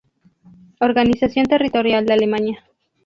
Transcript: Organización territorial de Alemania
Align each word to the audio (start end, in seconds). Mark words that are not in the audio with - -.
Organización 0.79 1.45
territorial 1.45 2.07
de 2.07 2.13
Alemania 2.13 2.65